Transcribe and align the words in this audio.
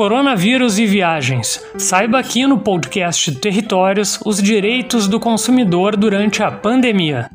Coronavírus 0.00 0.78
e 0.78 0.86
viagens. 0.86 1.62
Saiba 1.76 2.18
aqui 2.18 2.46
no 2.46 2.56
podcast 2.56 3.32
Territórios 3.34 4.18
os 4.24 4.42
direitos 4.42 5.06
do 5.06 5.20
consumidor 5.20 5.94
durante 5.94 6.42
a 6.42 6.50
pandemia. 6.50 7.28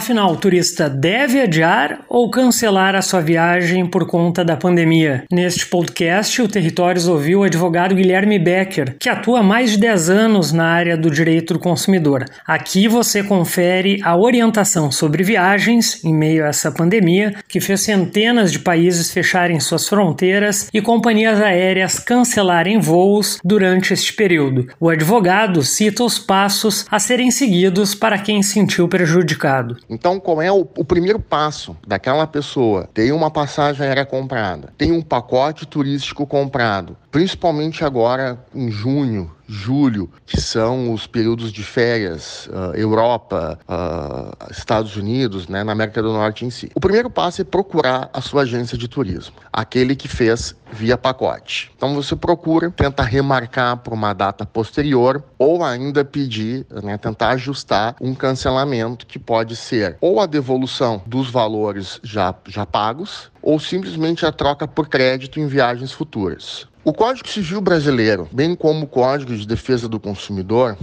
Afinal, 0.00 0.32
o 0.32 0.36
turista 0.36 0.88
deve 0.88 1.42
adiar 1.42 2.00
ou 2.08 2.30
cancelar 2.30 2.94
a 2.94 3.02
sua 3.02 3.20
viagem 3.20 3.84
por 3.84 4.06
conta 4.06 4.42
da 4.42 4.56
pandemia? 4.56 5.24
Neste 5.30 5.66
podcast, 5.66 6.40
o 6.40 6.48
Territórios 6.48 7.06
ouviu 7.06 7.40
o 7.40 7.42
advogado 7.42 7.94
Guilherme 7.94 8.38
Becker, 8.38 8.96
que 8.98 9.10
atua 9.10 9.40
há 9.40 9.42
mais 9.42 9.72
de 9.72 9.76
10 9.76 10.08
anos 10.08 10.52
na 10.52 10.64
área 10.64 10.96
do 10.96 11.10
direito 11.10 11.52
do 11.52 11.60
consumidor. 11.60 12.24
Aqui 12.46 12.88
você 12.88 13.22
confere 13.22 14.00
a 14.02 14.16
orientação 14.16 14.90
sobre 14.90 15.22
viagens 15.22 16.02
em 16.02 16.14
meio 16.14 16.46
a 16.46 16.48
essa 16.48 16.72
pandemia, 16.72 17.34
que 17.46 17.60
fez 17.60 17.82
centenas 17.82 18.50
de 18.50 18.58
países 18.58 19.12
fecharem 19.12 19.60
suas 19.60 19.86
fronteiras 19.86 20.70
e 20.72 20.80
companhias 20.80 21.42
aéreas 21.42 21.98
cancelarem 21.98 22.80
voos 22.80 23.38
durante 23.44 23.92
este 23.92 24.14
período. 24.14 24.66
O 24.80 24.88
advogado 24.88 25.62
cita 25.62 26.02
os 26.02 26.18
passos 26.18 26.86
a 26.90 26.98
serem 26.98 27.30
seguidos 27.30 27.94
para 27.94 28.16
quem 28.16 28.42
se 28.42 28.54
sentiu 28.54 28.88
prejudicado. 28.88 29.76
Então, 29.90 30.20
qual 30.20 30.40
é 30.40 30.52
o, 30.52 30.60
o, 30.60 30.84
primeiro 30.84 31.18
passo 31.18 31.76
daquela 31.84 32.24
pessoa? 32.24 32.88
Tem 32.94 33.10
uma 33.10 33.28
passagem 33.28 33.84
aérea 33.84 34.06
comprada, 34.06 34.72
tem 34.78 34.92
um 34.92 35.02
pacote 35.02 35.66
turístico 35.66 36.24
comprado, 36.24 36.96
principalmente 37.10 37.84
agora 37.84 38.38
em 38.54 38.70
junho, 38.70 39.32
julho, 39.50 40.08
que 40.24 40.40
são 40.40 40.92
os 40.92 41.08
períodos 41.08 41.52
de 41.52 41.64
férias, 41.64 42.46
uh, 42.46 42.74
Europa, 42.76 43.58
uh, 43.68 44.50
Estados 44.50 44.96
Unidos, 44.96 45.48
né, 45.48 45.64
na 45.64 45.72
América 45.72 46.00
do 46.00 46.12
Norte 46.12 46.44
em 46.44 46.50
si. 46.50 46.70
O 46.74 46.80
primeiro 46.80 47.10
passo 47.10 47.42
é 47.42 47.44
procurar 47.44 48.08
a 48.12 48.20
sua 48.20 48.42
agência 48.42 48.78
de 48.78 48.86
turismo, 48.86 49.34
aquele 49.52 49.96
que 49.96 50.06
fez 50.06 50.54
via 50.72 50.96
pacote. 50.96 51.72
Então 51.76 51.94
você 51.94 52.14
procura, 52.14 52.70
tenta 52.70 53.02
remarcar 53.02 53.78
para 53.78 53.92
uma 53.92 54.12
data 54.12 54.46
posterior 54.46 55.24
ou 55.36 55.64
ainda 55.64 56.04
pedir, 56.04 56.64
né, 56.82 56.96
tentar 56.96 57.30
ajustar 57.30 57.96
um 58.00 58.14
cancelamento 58.14 59.04
que 59.04 59.18
pode 59.18 59.56
ser 59.56 59.96
ou 60.00 60.20
a 60.20 60.26
devolução 60.26 61.02
dos 61.04 61.28
valores 61.28 61.98
já, 62.04 62.32
já 62.46 62.64
pagos 62.64 63.30
ou 63.42 63.58
simplesmente 63.58 64.24
a 64.24 64.30
troca 64.30 64.68
por 64.68 64.88
crédito 64.88 65.40
em 65.40 65.46
viagens 65.46 65.92
futuras. 65.92 66.69
O 66.82 66.94
Código 66.94 67.28
Civil 67.28 67.60
brasileiro, 67.60 68.26
bem 68.32 68.54
como 68.54 68.84
o 68.84 68.88
Código 68.88 69.36
de 69.36 69.46
Defesa 69.46 69.86
do 69.86 70.00
Consumidor, 70.00 70.78